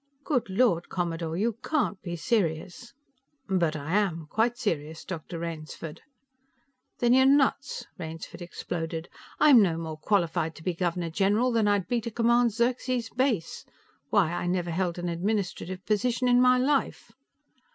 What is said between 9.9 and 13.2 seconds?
qualified to be Governor General than I'd be to command Xerxes